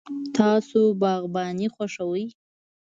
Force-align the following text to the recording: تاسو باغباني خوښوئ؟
تاسو 0.35 0.79
باغباني 1.01 1.67
خوښوئ؟ 1.73 2.25